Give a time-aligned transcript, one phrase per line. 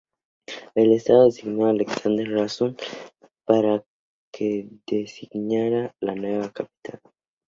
[0.73, 2.75] El estado designó a Alexander Ralston
[3.45, 3.85] para
[4.33, 6.99] que diseñara la nueva capital.